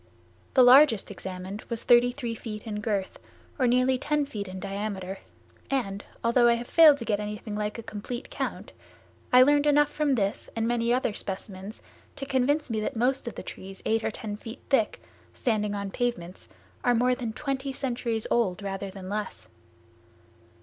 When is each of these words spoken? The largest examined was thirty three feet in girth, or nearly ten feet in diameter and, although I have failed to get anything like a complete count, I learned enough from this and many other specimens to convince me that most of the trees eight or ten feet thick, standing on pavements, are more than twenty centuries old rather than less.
The 0.55 0.63
largest 0.63 1.11
examined 1.11 1.61
was 1.69 1.83
thirty 1.83 2.11
three 2.11 2.33
feet 2.33 2.63
in 2.65 2.81
girth, 2.81 3.19
or 3.59 3.67
nearly 3.67 3.99
ten 3.99 4.25
feet 4.25 4.47
in 4.47 4.59
diameter 4.59 5.19
and, 5.69 6.03
although 6.23 6.47
I 6.47 6.55
have 6.55 6.65
failed 6.67 6.97
to 6.97 7.05
get 7.05 7.19
anything 7.19 7.55
like 7.55 7.77
a 7.77 7.83
complete 7.83 8.31
count, 8.31 8.71
I 9.31 9.43
learned 9.43 9.67
enough 9.67 9.91
from 9.91 10.15
this 10.15 10.49
and 10.55 10.67
many 10.67 10.91
other 10.91 11.13
specimens 11.13 11.83
to 12.15 12.25
convince 12.25 12.67
me 12.67 12.79
that 12.79 12.95
most 12.95 13.27
of 13.27 13.35
the 13.35 13.43
trees 13.43 13.83
eight 13.85 14.03
or 14.03 14.09
ten 14.09 14.37
feet 14.37 14.61
thick, 14.71 14.99
standing 15.35 15.75
on 15.75 15.91
pavements, 15.91 16.49
are 16.83 16.95
more 16.95 17.13
than 17.13 17.31
twenty 17.31 17.71
centuries 17.71 18.25
old 18.31 18.63
rather 18.63 18.89
than 18.89 19.07
less. 19.07 19.49